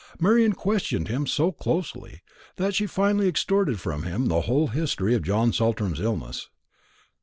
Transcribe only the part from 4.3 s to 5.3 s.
whole history of